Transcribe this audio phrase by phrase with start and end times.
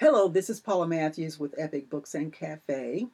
[0.00, 3.06] Hello, this is Paula Matthews with Epic Books and Cafe.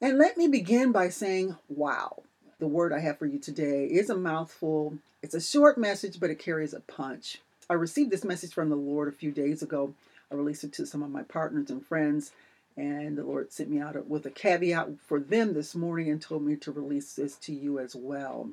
[0.00, 2.24] And let me begin by saying, wow.
[2.58, 4.98] The word I have for you today is a mouthful.
[5.22, 7.40] It's a short message, but it carries a punch.
[7.70, 9.94] I received this message from the Lord a few days ago.
[10.32, 12.32] I released it to some of my partners and friends,
[12.76, 16.42] and the Lord sent me out with a caveat for them this morning and told
[16.42, 18.50] me to release this to you as well.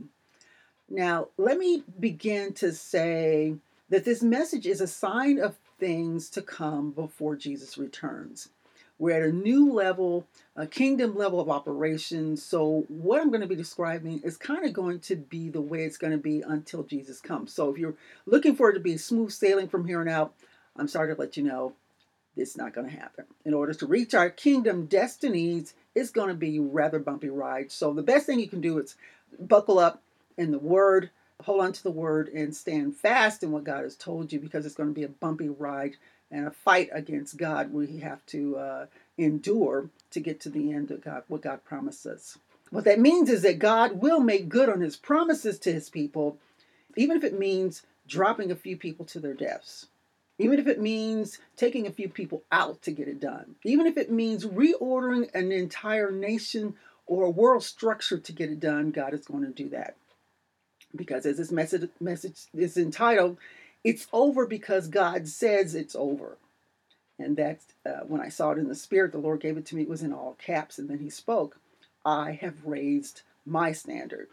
[0.88, 3.56] Now, let me begin to say
[3.90, 8.50] that this message is a sign of things to come before Jesus returns.
[8.98, 12.38] We're at a new level, a kingdom level of operation.
[12.38, 15.84] So, what I'm going to be describing is kind of going to be the way
[15.84, 17.52] it's going to be until Jesus comes.
[17.52, 17.96] So, if you're
[18.26, 20.34] looking for it to be smooth sailing from here on out,
[20.78, 21.74] I'm sorry to let you know
[22.38, 23.26] it's not going to happen.
[23.44, 27.72] In order to reach our kingdom destinies, it's going to be rather bumpy ride.
[27.74, 28.96] So, the best thing you can do is
[29.38, 30.02] buckle up
[30.38, 31.10] in the Word,
[31.44, 34.66] hold on to the word and stand fast in what God has told you because
[34.66, 35.96] it's going to be a bumpy ride
[36.32, 38.86] and a fight against God where you have to uh,
[39.18, 42.38] endure to get to the end of God, what God promises.
[42.72, 46.38] What that means is that God will make good on his promises to his people,
[46.96, 49.88] even if it means dropping a few people to their deaths.
[50.38, 53.56] Even if it means taking a few people out to get it done.
[53.64, 58.60] Even if it means reordering an entire nation or a world structure to get it
[58.60, 59.96] done, God is going to do that
[60.96, 63.38] because as this message message is entitled,
[63.84, 66.38] it's over because God says it's over.
[67.18, 69.76] And that's uh, when I saw it in the spirit, the Lord gave it to
[69.76, 69.84] me.
[69.84, 71.60] It was in all caps, and then He spoke,
[72.04, 74.28] "I have raised my standard."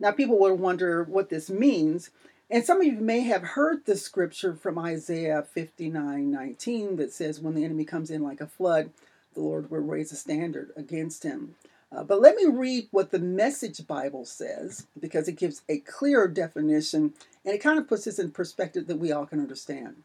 [0.00, 2.10] Now, people would wonder what this means,
[2.50, 7.38] and some of you may have heard the scripture from Isaiah 59 19 that says,
[7.38, 8.90] When the enemy comes in like a flood,
[9.34, 11.54] the Lord will raise a standard against him.
[11.92, 16.28] Uh, but let me read what the Message Bible says because it gives a clearer
[16.28, 20.02] definition and it kind of puts this in perspective that we all can understand.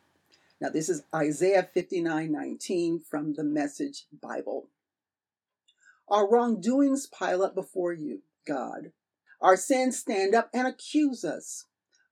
[0.59, 4.67] Now, this is Isaiah 59 19 from the Message Bible.
[6.08, 8.91] Our wrongdoings pile up before you, God.
[9.41, 11.66] Our sins stand up and accuse us.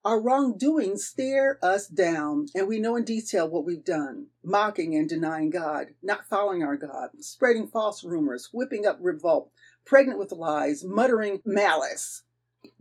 [0.06, 5.08] Our wrongdoings stare us down, and we know in detail what we've done mocking and
[5.08, 9.50] denying God, not following our God, spreading false rumors, whipping up revolt,
[9.86, 12.24] pregnant with lies, muttering malice.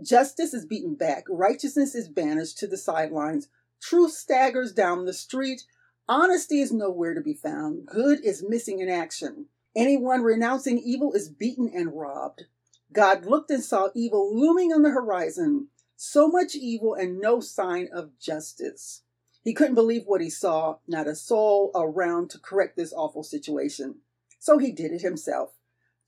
[0.04, 3.46] Justice is beaten back, righteousness is banished to the sidelines,
[3.80, 5.62] truth staggers down the street,
[6.08, 9.46] honesty is nowhere to be found, good is missing in action.
[9.76, 12.46] Anyone renouncing evil is beaten and robbed.
[12.92, 15.68] God looked and saw evil looming on the horizon.
[16.04, 19.02] So much evil and no sign of justice.
[19.44, 24.00] He couldn't believe what he saw, not a soul around to correct this awful situation.
[24.40, 25.50] So he did it himself.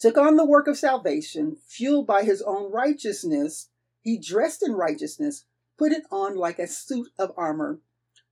[0.00, 3.68] Took on the work of salvation, fueled by his own righteousness.
[4.00, 5.44] He dressed in righteousness,
[5.78, 7.78] put it on like a suit of armor,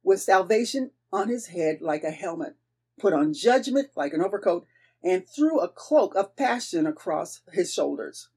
[0.02, 2.56] with salvation on his head like a helmet,
[2.98, 4.66] put on judgment like an overcoat,
[5.04, 8.30] and threw a cloak of passion across his shoulders.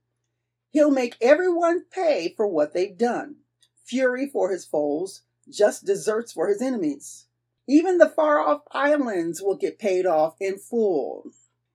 [0.75, 3.37] He'll make everyone pay for what they've done
[3.85, 7.27] fury for his foes, just deserts for his enemies.
[7.65, 11.31] Even the far off islands will get paid off in full.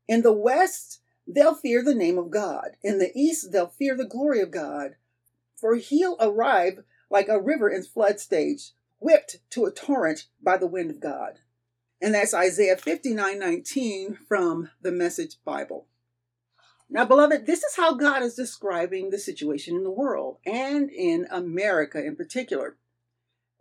[0.07, 2.77] In the west, they'll fear the name of God.
[2.83, 4.97] In the east, they'll fear the glory of God.
[5.57, 10.67] For he'll arrive like a river in flood stage, whipped to a torrent by the
[10.67, 11.39] wind of God.
[12.03, 15.87] And that's Isaiah 59 19 from the Message Bible.
[16.93, 21.29] Now, beloved, this is how God is describing the situation in the world and in
[21.31, 22.77] America in particular.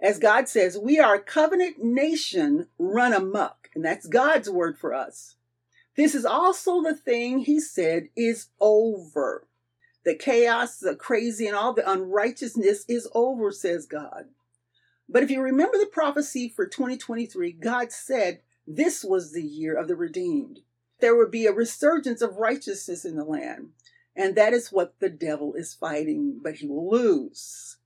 [0.01, 4.95] As God says, we are a covenant nation run amok, and that's God's word for
[4.95, 5.35] us.
[5.95, 9.45] This is also the thing he said is over.
[10.05, 14.25] The chaos, the crazy, and all the unrighteousness is over, says God.
[15.07, 19.87] But if you remember the prophecy for 2023, God said this was the year of
[19.87, 20.61] the redeemed
[20.99, 23.69] there would be a resurgence of righteousness in the land.
[24.15, 27.77] And that is what the devil is fighting, but he will lose.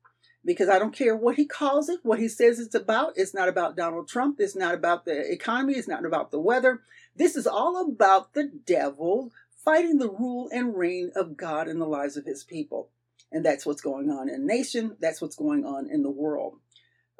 [0.45, 3.13] Because I don't care what he calls it, what he says it's about.
[3.15, 4.39] It's not about Donald Trump.
[4.39, 5.75] It's not about the economy.
[5.75, 6.81] It's not about the weather.
[7.15, 9.31] This is all about the devil
[9.63, 12.89] fighting the rule and reign of God in the lives of his people.
[13.31, 14.97] And that's what's going on in nation.
[14.99, 16.59] That's what's going on in the world.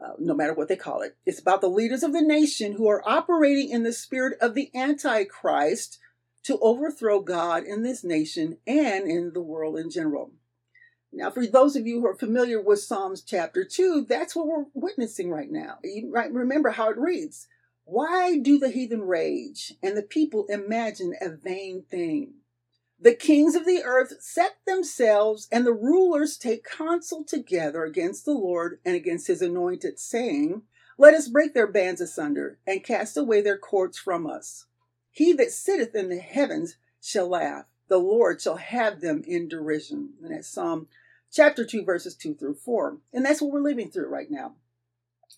[0.03, 1.15] Uh, no matter what they call it.
[1.25, 4.69] It's about the leaders of the nation who are operating in the spirit of the
[4.75, 5.97] Antichrist
[6.43, 10.33] to overthrow God in this nation and in the world in general.
[11.13, 14.65] Now, for those of you who are familiar with Psalms chapter 2, that's what we're
[14.73, 15.77] witnessing right now.
[15.83, 17.47] You right, remember how it reads
[17.85, 22.33] Why do the heathen rage and the people imagine a vain thing?
[23.03, 28.31] The kings of the earth set themselves, and the rulers take counsel together against the
[28.31, 30.61] Lord and against his anointed, saying,
[30.97, 34.67] Let us break their bands asunder and cast away their cords from us.
[35.11, 37.65] He that sitteth in the heavens shall laugh.
[37.89, 40.13] The Lord shall have them in derision.
[40.23, 40.87] And that's Psalm
[41.29, 42.99] chapter 2, verses 2 through 4.
[43.11, 44.53] And that's what we're living through right now.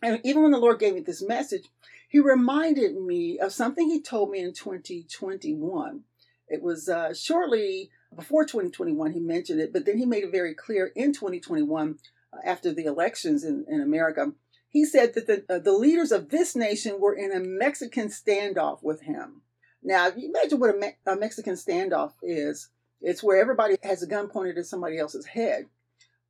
[0.04, 1.64] And even when the Lord gave me this message,
[2.08, 6.04] He reminded me of something He told me in 2021.
[6.48, 10.54] It was uh, shortly before 2021, He mentioned it, but then He made it very
[10.54, 11.98] clear in 2021,
[12.34, 14.32] uh, after the elections in, in America.
[14.70, 18.84] He said that the, uh, the leaders of this nation were in a Mexican standoff
[18.84, 19.42] with Him.
[19.82, 22.70] Now, if you imagine what a, Me- a Mexican standoff is,
[23.02, 25.68] it's where everybody has a gun pointed at somebody else's head.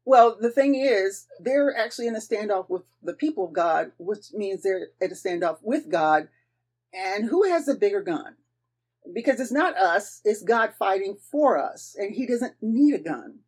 [0.03, 4.33] Well, the thing is, they're actually in a standoff with the people of God, which
[4.33, 6.27] means they're at a standoff with God.
[6.93, 8.35] And who has the bigger gun?
[9.13, 11.95] Because it's not us, it's God fighting for us.
[11.97, 13.39] And He doesn't need a gun.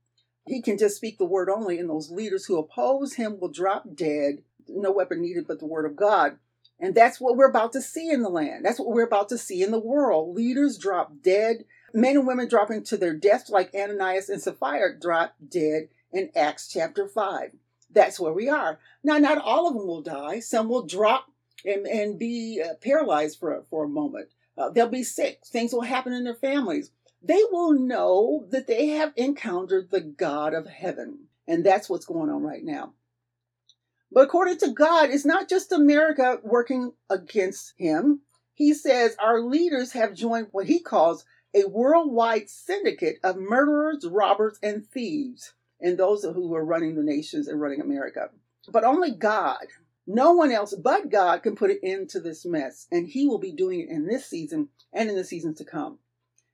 [0.46, 3.96] He can just speak the word only, and those leaders who oppose Him will drop
[3.96, 4.44] dead.
[4.68, 6.38] No weapon needed but the word of God.
[6.80, 8.64] And that's what we're about to see in the land.
[8.64, 10.36] That's what we're about to see in the world.
[10.36, 15.50] Leaders drop dead, men and women dropping to their deaths, like Ananias and Sapphira dropped
[15.50, 17.52] dead in Acts chapter 5.
[17.92, 18.80] That's where we are.
[19.04, 20.40] Now, not all of them will die.
[20.40, 21.28] Some will drop
[21.66, 24.30] and, and be uh, paralyzed for, for a moment.
[24.58, 25.42] Uh, they'll be sick.
[25.46, 26.92] Things will happen in their families.
[27.22, 31.28] They will know that they have encountered the God of heaven.
[31.48, 32.94] And that's what's going on right now.
[34.12, 38.22] But according to God, it's not just America working against him.
[38.54, 44.60] He says our leaders have joined what he calls a worldwide syndicate of murderers, robbers,
[44.64, 48.30] and thieves and those who are running the nations and running America.
[48.70, 49.68] But only God,
[50.08, 52.88] no one else but God can put an end to this mess.
[52.92, 56.00] And He will be doing it in this season and in the seasons to come.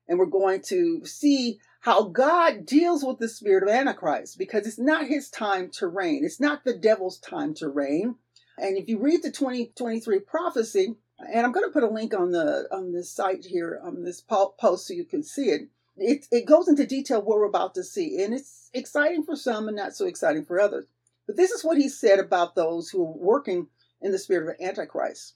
[0.07, 4.79] And we're going to see how God deals with the spirit of Antichrist because it's
[4.79, 6.23] not his time to reign.
[6.25, 8.15] It's not the devil's time to reign.
[8.57, 12.31] And if you read the 2023 prophecy, and I'm going to put a link on
[12.31, 16.45] the on this site here on this post so you can see it it, it
[16.45, 19.95] goes into detail what we're about to see, and it's exciting for some and not
[19.95, 20.85] so exciting for others.
[21.25, 23.67] But this is what he said about those who are working
[24.01, 25.35] in the spirit of Antichrist.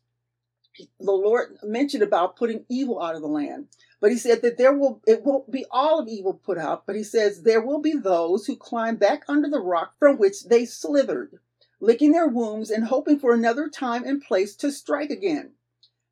[0.99, 3.67] The Lord mentioned about putting evil out of the land,
[3.99, 6.95] but he said that there will it won't be all of evil put out, but
[6.95, 10.65] he says there will be those who climb back under the rock from which they
[10.65, 11.39] slithered,
[11.79, 15.53] licking their wounds and hoping for another time and place to strike again.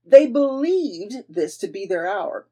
[0.03, 2.47] They believed this to be their hour.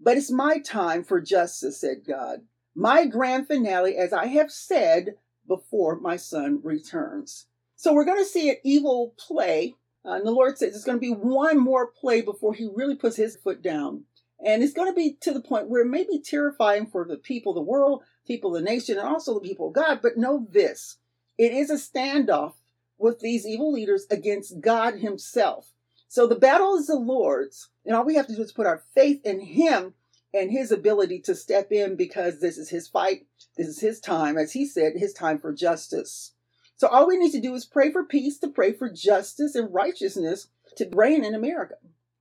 [0.00, 2.42] But it's my time for justice, said God.
[2.74, 5.16] My grand finale, as I have said
[5.48, 7.46] before my son returns.
[7.76, 9.74] So we're going to see an evil play.
[10.04, 12.94] Uh, and the Lord says it's going to be one more play before he really
[12.94, 14.04] puts his foot down.
[14.44, 17.16] And it's going to be to the point where it may be terrifying for the
[17.16, 20.00] people, the world, people, the nation, and also the people of God.
[20.02, 20.98] But know this
[21.38, 22.54] it is a standoff
[22.98, 25.72] with these evil leaders against God Himself.
[26.08, 28.82] So the battle is the Lord's, and all we have to do is put our
[28.94, 29.94] faith in Him
[30.32, 33.26] and His ability to step in because this is His fight.
[33.56, 36.32] This is His time, as He said, His time for justice.
[36.76, 39.72] So all we need to do is pray for peace, to pray for justice and
[39.72, 41.74] righteousness to reign in America.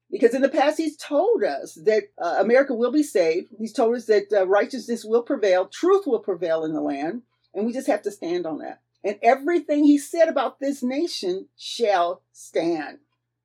[0.09, 3.49] Because in the past, He's told us that uh, America will be saved.
[3.57, 7.23] He's told us that uh, righteousness will prevail, truth will prevail in the land,
[7.53, 8.81] and we just have to stand on that.
[9.03, 12.99] And everything He said about this nation shall stand.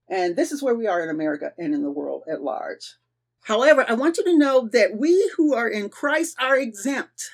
[0.09, 2.95] And this is where we are in America and in the world at large.
[3.43, 7.31] However, I want you to know that we who are in Christ are exempt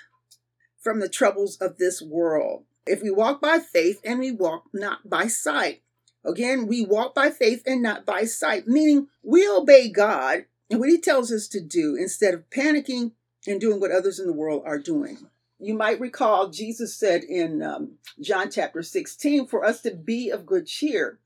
[0.78, 2.64] from the troubles of this world.
[2.86, 5.82] If we walk by faith and we walk not by sight.
[6.24, 10.88] Again, we walk by faith and not by sight, meaning we obey God and what
[10.88, 13.12] He tells us to do instead of panicking
[13.46, 15.18] and doing what others in the world are doing.
[15.58, 20.46] You might recall Jesus said in um, John chapter 16 for us to be of
[20.46, 21.18] good cheer.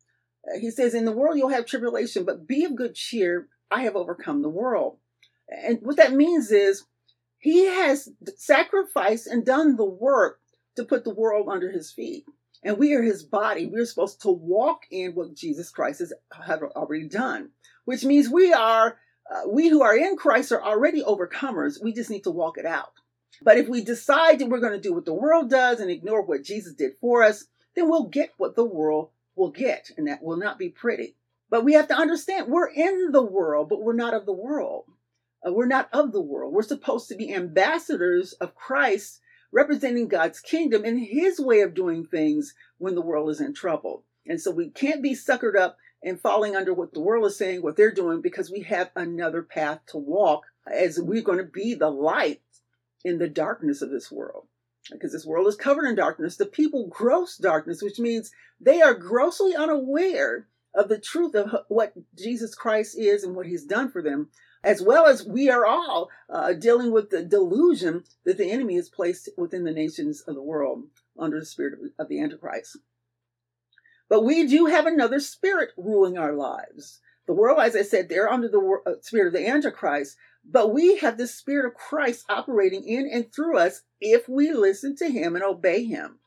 [0.46, 3.48] Uh, he says, In the world you'll have tribulation, but be of good cheer.
[3.72, 4.98] I have overcome the world.
[5.48, 6.84] And what that means is
[7.38, 10.40] he has sacrificed and done the work
[10.76, 12.24] to put the world under his feet.
[12.64, 13.66] And we are his body.
[13.66, 16.12] We're supposed to walk in what Jesus Christ has
[16.76, 17.50] already done,
[17.84, 18.98] which means we are,
[19.30, 21.82] uh, we who are in Christ are already overcomers.
[21.82, 22.92] We just need to walk it out.
[23.42, 26.22] But if we decide that we're going to do what the world does and ignore
[26.22, 30.22] what Jesus did for us, then we'll get what the world will get, and that
[30.22, 31.16] will not be pretty.
[31.52, 34.86] But we have to understand we're in the world, but we're not of the world.
[35.46, 36.54] Uh, we're not of the world.
[36.54, 39.20] We're supposed to be ambassadors of Christ,
[39.52, 44.06] representing God's kingdom and his way of doing things when the world is in trouble.
[44.26, 47.60] And so we can't be suckered up and falling under what the world is saying,
[47.60, 51.74] what they're doing, because we have another path to walk as we're going to be
[51.74, 52.40] the light
[53.04, 54.46] in the darkness of this world.
[54.90, 58.94] because this world is covered in darkness, the people gross darkness, which means they are
[58.94, 64.02] grossly unaware of the truth of what Jesus Christ is and what he's done for
[64.02, 64.28] them,
[64.64, 68.88] as well as we are all uh, dealing with the delusion that the enemy has
[68.88, 70.84] placed within the nations of the world
[71.18, 72.78] under the spirit of the Antichrist.
[74.08, 77.00] But we do have another spirit ruling our lives.
[77.26, 80.96] The world, as I said, they're under the uh, spirit of the Antichrist, but we
[80.98, 85.36] have the Spirit of Christ operating in and through us if we listen to Him
[85.36, 86.18] and obey Him.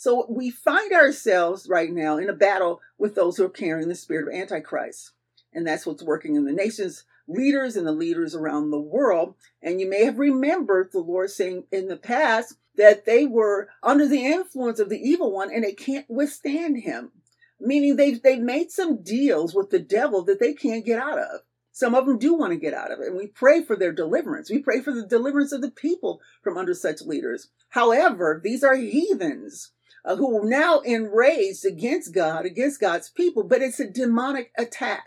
[0.00, 3.94] So we find ourselves right now in a battle with those who are carrying the
[3.94, 5.10] spirit of Antichrist.
[5.52, 9.34] And that's what's working in the nation's leaders and the leaders around the world.
[9.60, 14.08] And you may have remembered the Lord saying in the past that they were under
[14.08, 17.12] the influence of the evil one and they can't withstand him.
[17.60, 21.42] Meaning they've, they've made some deals with the devil that they can't get out of.
[21.72, 23.92] Some of them do want to get out of it, and we pray for their
[23.92, 24.50] deliverance.
[24.50, 27.48] We pray for the deliverance of the people from under such leaders.
[27.68, 29.72] However, these are heathens
[30.04, 35.06] uh, who are now enraged against God, against God's people, but it's a demonic attack.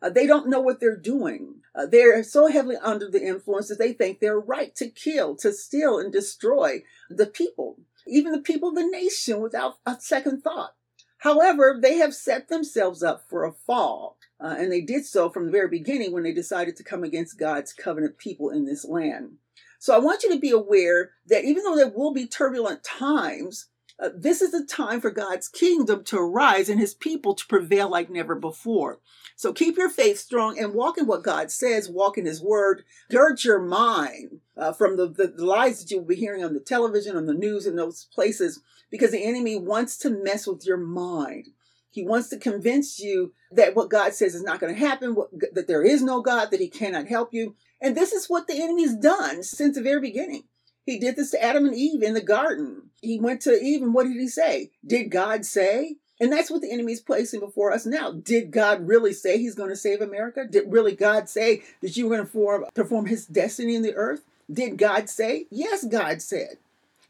[0.00, 1.60] Uh, they don't know what they're doing.
[1.74, 5.52] Uh, they're so heavily under the influence that they think they're right to kill, to
[5.52, 10.74] steal, and destroy the people, even the people of the nation without a second thought.
[11.18, 14.18] However, they have set themselves up for a fall.
[14.40, 17.38] Uh, and they did so from the very beginning when they decided to come against
[17.38, 19.34] God's covenant people in this land.
[19.78, 23.68] So I want you to be aware that even though there will be turbulent times,
[24.00, 27.90] uh, this is the time for God's kingdom to arise and his people to prevail
[27.90, 29.00] like never before.
[29.36, 32.84] So keep your faith strong and walk in what God says, walk in his word.
[33.10, 36.60] Gird your mind uh, from the, the, the lies that you'll be hearing on the
[36.60, 40.78] television, on the news, in those places, because the enemy wants to mess with your
[40.78, 41.48] mind.
[41.90, 45.28] He wants to convince you that what God says is not going to happen, what,
[45.52, 47.54] that there is no God, that he cannot help you.
[47.82, 50.44] And this is what the enemy's done since the very beginning.
[50.84, 52.90] He did this to Adam and Eve in the garden.
[53.00, 54.70] He went to Eve, and what did he say?
[54.86, 55.96] Did God say?
[56.20, 58.12] And that's what the enemy is placing before us now.
[58.12, 60.46] Did God really say he's going to save America?
[60.48, 63.94] Did really God say that you were going to perform, perform his destiny in the
[63.94, 64.22] earth?
[64.52, 65.46] Did God say?
[65.50, 66.58] Yes, God said.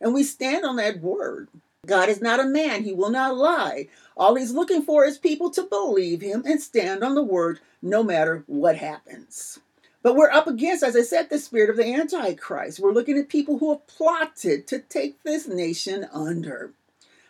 [0.00, 1.48] And we stand on that word.
[1.84, 3.88] God is not a man, he will not lie.
[4.16, 8.04] All he's looking for is people to believe him and stand on the word no
[8.04, 9.58] matter what happens.
[10.02, 12.80] But we're up against, as I said, the spirit of the Antichrist.
[12.80, 16.72] We're looking at people who have plotted to take this nation under.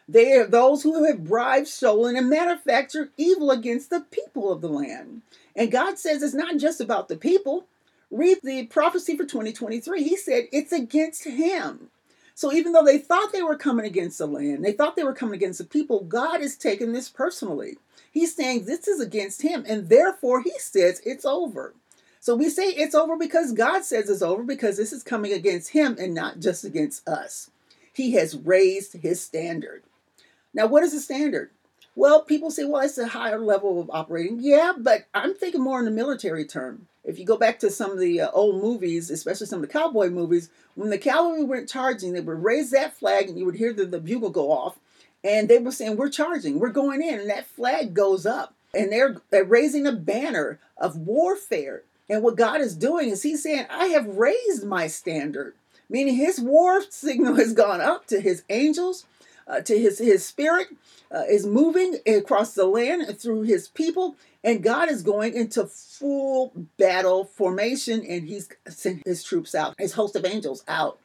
[0.09, 4.69] They are those who have bribed, stolen, and manufactured evil against the people of the
[4.69, 5.23] land.
[5.55, 7.67] And God says it's not just about the people.
[8.11, 10.02] Read the prophecy for 2023.
[10.02, 11.88] He said it's against him.
[12.35, 15.14] So even though they thought they were coming against the land, they thought they were
[15.14, 17.76] coming against the people, God is taking this personally.
[18.11, 21.75] He's saying this is against him, and therefore he says it's over.
[22.23, 25.71] So we say it's over because God says it's over because this is coming against
[25.71, 27.50] him and not just against us.
[27.93, 29.83] He has raised his standard.
[30.55, 31.50] Now, what is the standard?
[31.97, 34.38] Well, people say, well, it's a higher level of operating.
[34.41, 36.87] Yeah, but I'm thinking more in the military term.
[37.02, 39.73] If you go back to some of the uh, old movies, especially some of the
[39.73, 43.57] cowboy movies, when the cavalry went charging, they would raise that flag and you would
[43.57, 44.79] hear the, the bugle go off.
[45.25, 47.19] And they were saying, We're charging, we're going in.
[47.19, 48.55] And that flag goes up.
[48.73, 51.83] And they're, they're raising a banner of warfare.
[52.12, 55.54] And what God is doing is He's saying, I have raised my standard,
[55.88, 59.07] meaning His war signal has gone up to His angels,
[59.49, 60.69] uh, to His, his spirit
[61.11, 64.16] uh, is moving across the land and through His people.
[64.45, 69.92] And God is going into full battle formation and he's sent his troops out, his
[69.95, 70.99] host of angels out.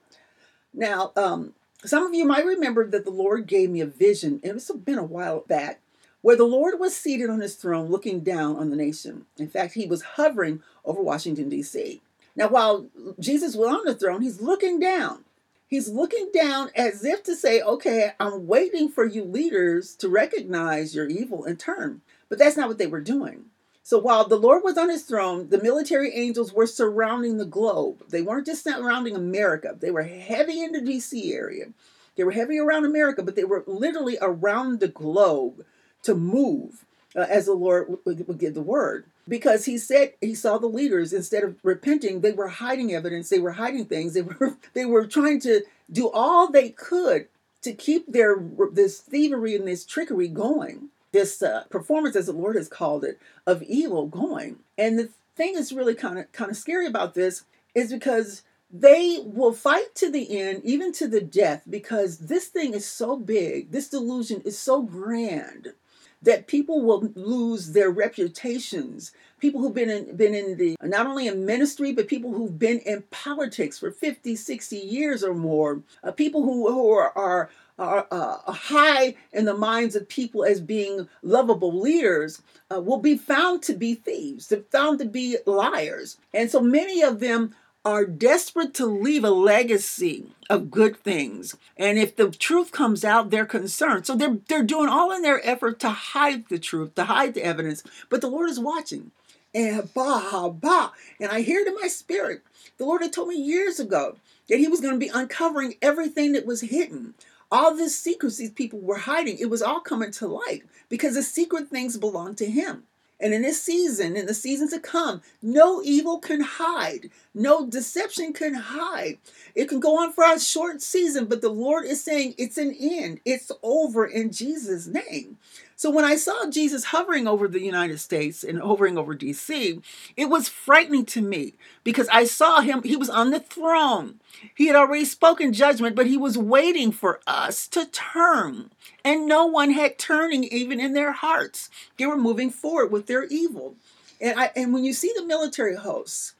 [0.73, 1.53] Now, um,
[1.85, 5.03] some of you might remember that the Lord gave me a vision, it's been a
[5.03, 5.79] while back,
[6.21, 9.25] where the Lord was seated on his throne looking down on the nation.
[9.37, 12.01] In fact, he was hovering over Washington, D.C.
[12.35, 12.87] Now, while
[13.19, 15.23] Jesus was on the throne, he's looking down.
[15.67, 20.95] He's looking down as if to say, okay, I'm waiting for you leaders to recognize
[20.95, 22.01] your evil and turn.
[22.29, 23.45] But that's not what they were doing.
[23.83, 28.03] So while the Lord was on his throne, the military angels were surrounding the globe.
[28.09, 31.67] They weren't just surrounding America, they were heavy in the DC area.
[32.15, 35.63] They were heavy around America, but they were literally around the globe
[36.07, 36.83] to move
[37.15, 39.05] uh, as the Lord would, would give the word.
[39.27, 43.39] Because he said he saw the leaders instead of repenting, they were hiding evidence, they
[43.39, 45.61] were hiding things, they were they were trying to
[45.91, 47.27] do all they could
[47.61, 48.37] to keep their
[48.71, 53.19] this thievery and this trickery going this uh, performance, as the Lord has called it,
[53.45, 54.57] of evil going.
[54.77, 59.19] And the thing is really kind of kind of scary about this is because they
[59.23, 63.71] will fight to the end, even to the death, because this thing is so big,
[63.71, 65.73] this delusion is so grand
[66.21, 69.11] that people will lose their reputations.
[69.39, 72.79] people who've been in, been in the not only in ministry but people who've been
[72.79, 78.07] in politics for 50 60 years or more uh, people who, who are, are are
[78.09, 82.41] uh, high in the minds of people as being lovable leaders
[82.73, 86.17] uh, will be found to be thieves, they're found to be liars.
[86.33, 87.53] And so many of them
[87.87, 91.55] are desperate to leave a legacy of good things.
[91.77, 94.05] And if the truth comes out, they're concerned.
[94.05, 97.45] So they're they're doing all in their effort to hide the truth, to hide the
[97.45, 97.83] evidence.
[98.09, 99.11] But the Lord is watching.
[99.55, 100.91] And bah bah.
[101.17, 102.41] And I hear it in my spirit.
[102.77, 104.17] The Lord had told me years ago
[104.49, 107.13] that He was going to be uncovering everything that was hidden.
[107.49, 111.23] All the secrets these people were hiding, it was all coming to light because the
[111.23, 112.83] secret things belong to Him.
[113.19, 118.33] And in this season, in the seasons to come, no evil can hide, no deception
[118.33, 119.19] can hide.
[119.53, 122.75] It can go on for a short season, but the Lord is saying it's an
[122.79, 125.37] end, it's over in Jesus' name.
[125.75, 129.83] So when I saw Jesus hovering over the United States and hovering over DC,
[130.17, 131.53] it was frightening to me
[131.83, 134.19] because I saw him, he was on the throne.
[134.55, 138.71] He had already spoken judgment, but he was waiting for us to turn.
[139.05, 141.69] And no one had turning even in their hearts.
[141.99, 143.75] They were moving forward with their evil.
[144.19, 146.33] And I and when you see the military hosts,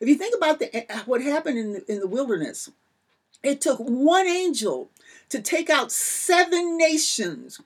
[0.00, 2.70] if you think about the eh, eh, what happened in the, in the wilderness,
[3.42, 4.90] it took one angel
[5.28, 7.60] to take out seven nations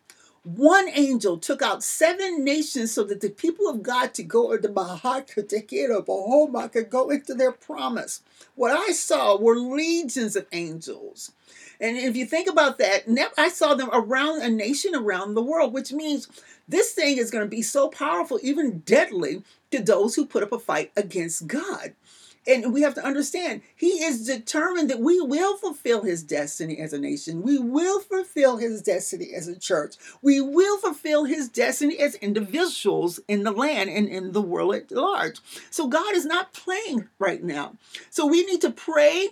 [0.45, 5.49] one angel took out seven nations so that the people of God to go could
[5.49, 8.21] take it of Bahoma could go into their promise.
[8.55, 11.33] What I saw were legions of angels.
[11.81, 13.05] And if you think about that,
[13.39, 16.29] I saw them around a nation around the world, which means
[16.69, 20.53] this thing is going to be so powerful, even deadly, to those who put up
[20.53, 21.95] a fight against God.
[22.47, 26.93] And we have to understand, he is determined that we will fulfill his destiny as
[26.93, 27.43] a nation.
[27.43, 29.95] We will fulfill his destiny as a church.
[30.21, 34.91] We will fulfill his destiny as individuals in the land and in the world at
[34.91, 35.39] large.
[35.71, 37.77] So God is not playing right now.
[38.11, 39.31] So we need to pray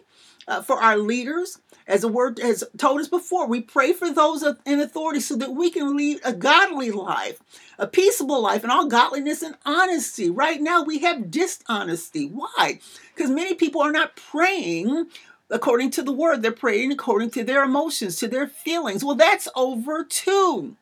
[0.48, 1.58] uh, for our leaders.
[1.86, 5.52] As the word has told us before, we pray for those in authority so that
[5.52, 7.40] we can lead a godly life,
[7.78, 10.30] a peaceable life, and all godliness and honesty.
[10.30, 12.26] Right now, we have dishonesty.
[12.28, 12.78] Why?
[13.14, 15.06] Because many people are not praying
[15.50, 19.04] according to the word, they're praying according to their emotions, to their feelings.
[19.04, 20.76] Well, that's over too.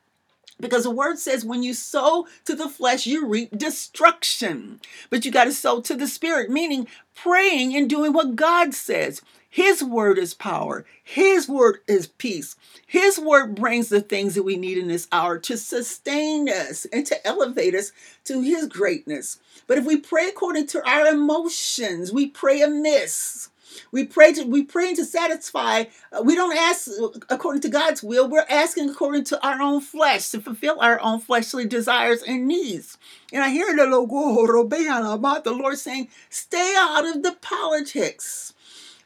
[0.61, 4.80] Because the word says when you sow to the flesh, you reap destruction.
[5.08, 9.22] But you got to sow to the spirit, meaning praying and doing what God says.
[9.50, 10.86] His word is power.
[11.02, 12.54] His word is peace.
[12.86, 17.04] His word brings the things that we need in this hour to sustain us and
[17.06, 17.90] to elevate us
[18.24, 19.40] to His greatness.
[19.66, 23.48] But if we pray according to our emotions, we pray amiss.
[23.92, 25.84] We pray to we pray to satisfy.
[26.12, 26.90] Uh, we don't ask
[27.28, 28.28] according to God's will.
[28.28, 32.98] We're asking according to our own flesh to fulfill our own fleshly desires and needs.
[33.32, 33.74] And I hear
[35.44, 38.54] the Lord saying, "Stay out of the politics."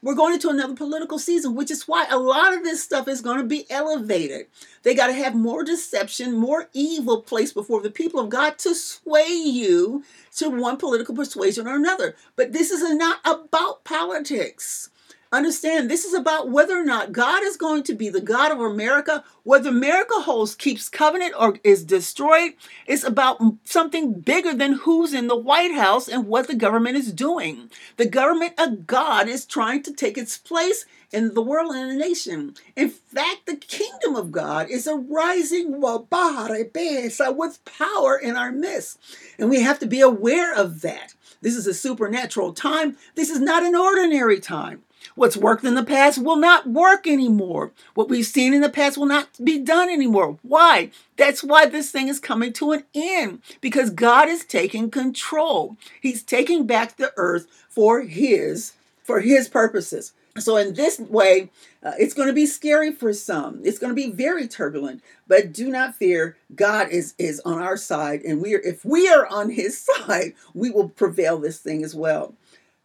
[0.04, 3.22] We're going into another political season, which is why a lot of this stuff is
[3.22, 4.48] going to be elevated.
[4.82, 8.74] They got to have more deception, more evil placed before the people of God to
[8.74, 10.04] sway you
[10.36, 12.16] to one political persuasion or another.
[12.36, 14.90] But this is not about politics.
[15.34, 18.60] Understand, this is about whether or not God is going to be the God of
[18.60, 22.52] America, whether America holds keeps covenant or is destroyed.
[22.86, 27.12] It's about something bigger than who's in the White House and what the government is
[27.12, 27.68] doing.
[27.96, 31.96] The government of God is trying to take its place in the world and the
[31.96, 32.54] nation.
[32.76, 39.00] In fact, the kingdom of God is arising with power in our midst.
[39.36, 41.14] And we have to be aware of that.
[41.42, 42.96] This is a supernatural time.
[43.16, 44.84] This is not an ordinary time.
[45.14, 47.72] What's worked in the past will not work anymore.
[47.94, 50.38] What we've seen in the past will not be done anymore.
[50.42, 50.90] Why?
[51.16, 55.76] That's why this thing is coming to an end because God is taking control.
[56.00, 60.12] He's taking back the earth for his for his purposes.
[60.38, 61.50] So in this way,
[61.82, 63.60] uh, it's going to be scary for some.
[63.62, 66.36] It's going to be very turbulent, but do not fear.
[66.54, 70.34] God is is on our side and we are if we are on his side,
[70.54, 72.34] we will prevail this thing as well.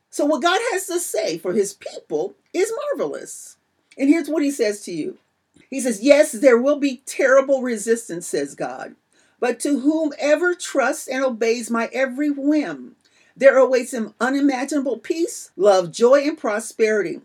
[0.09, 3.57] So, what God has to say for his people is marvelous.
[3.97, 5.17] And here's what he says to you
[5.69, 8.95] He says, Yes, there will be terrible resistance, says God,
[9.39, 12.95] but to whomever trusts and obeys my every whim,
[13.37, 17.21] there awaits him unimaginable peace, love, joy, and prosperity.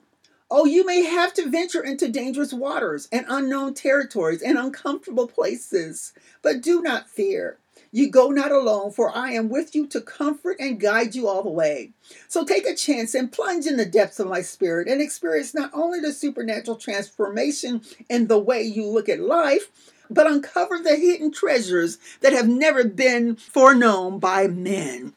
[0.51, 6.13] Oh, you may have to venture into dangerous waters and unknown territories and uncomfortable places,
[6.43, 7.57] but do not fear.
[7.95, 11.45] You go not alone, for I am with you to comfort and guide you all
[11.45, 11.93] the way.
[12.27, 15.71] So take a chance and plunge in the depths of my spirit and experience not
[15.73, 19.71] only the supernatural transformation in the way you look at life,
[20.11, 25.13] but uncover the hidden treasures that have never been foreknown by men.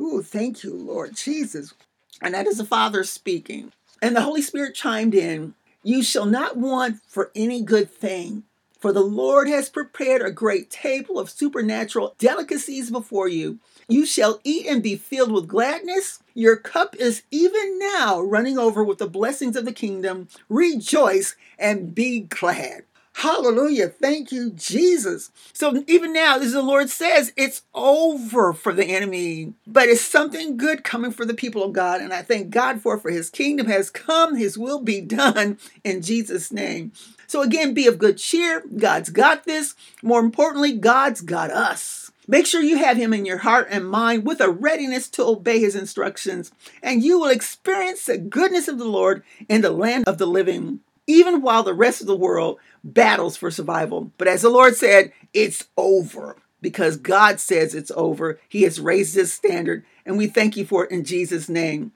[0.00, 1.74] Ooh, thank you, Lord Jesus.
[2.22, 3.72] And that is the Father speaking.
[4.00, 8.44] And the Holy Spirit chimed in You shall not want for any good thing,
[8.80, 13.58] for the Lord has prepared a great table of supernatural delicacies before you.
[13.88, 16.22] You shall eat and be filled with gladness.
[16.34, 20.28] Your cup is even now running over with the blessings of the kingdom.
[20.48, 22.84] Rejoice and be glad.
[23.14, 23.88] Hallelujah.
[23.88, 25.30] Thank you, Jesus.
[25.52, 30.56] So even now, as the Lord says, it's over for the enemy, but it's something
[30.56, 32.00] good coming for the people of God.
[32.00, 36.00] And I thank God for, for his kingdom has come, his will be done in
[36.02, 36.92] Jesus' name.
[37.26, 38.62] So again, be of good cheer.
[38.76, 39.74] God's got this.
[40.02, 42.10] More importantly, God's got us.
[42.26, 45.58] Make sure you have him in your heart and mind with a readiness to obey
[45.58, 50.18] his instructions, and you will experience the goodness of the Lord in the land of
[50.18, 54.12] the living, even while the rest of the world battles for survival.
[54.18, 58.38] But as the Lord said, it's over because God says it's over.
[58.48, 61.92] He has raised his standard, and we thank you for it in Jesus' name.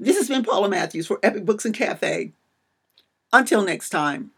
[0.00, 2.32] This has been Paula Matthews for Epic Books and Cafe.
[3.32, 4.30] Until next time.